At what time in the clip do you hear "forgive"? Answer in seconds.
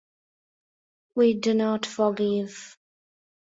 1.85-2.75